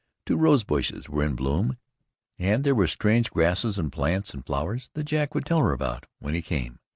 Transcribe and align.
Two 0.25 0.35
rose 0.35 0.63
bushes 0.63 1.07
were 1.09 1.23
in 1.23 1.35
bloom, 1.35 1.77
and 2.39 2.63
there 2.63 2.73
were 2.73 2.87
strange 2.87 3.29
grasses 3.29 3.77
and 3.77 3.91
plants 3.91 4.33
and 4.33 4.43
flowers 4.43 4.89
that 4.95 5.03
Jack 5.03 5.35
would 5.35 5.45
tell 5.45 5.59
her 5.59 5.73
about 5.73 6.07
when 6.17 6.33
he 6.33 6.41
came. 6.41 6.79